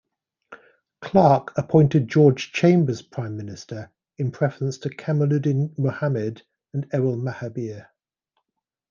Clarke 1.01 1.55
appointed 1.55 2.07
George 2.07 2.51
Chambers 2.53 3.03
Prime 3.03 3.37
Minister 3.37 3.91
in 4.17 4.31
preference 4.31 4.79
to 4.79 4.89
Kamaluddin 4.89 5.75
Mohammed 5.77 6.41
and 6.73 6.89
Errol 6.91 7.17
Mahabir. 7.17 7.85